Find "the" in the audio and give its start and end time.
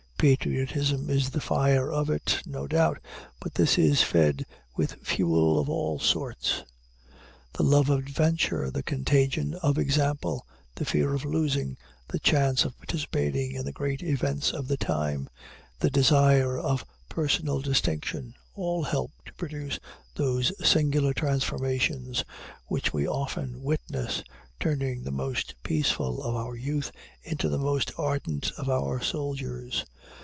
1.31-1.41, 7.53-7.63, 8.69-8.83, 10.75-10.85, 12.07-12.19, 13.65-13.71, 14.67-14.77, 15.79-15.89, 25.01-25.11, 27.49-27.57